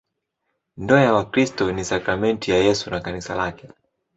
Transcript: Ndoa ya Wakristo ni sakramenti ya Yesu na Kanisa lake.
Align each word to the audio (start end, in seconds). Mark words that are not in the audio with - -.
Ndoa 0.77 1.01
ya 1.01 1.13
Wakristo 1.13 1.71
ni 1.71 1.85
sakramenti 1.85 2.51
ya 2.51 2.57
Yesu 2.57 2.89
na 2.89 2.99
Kanisa 2.99 3.35
lake. 3.35 3.67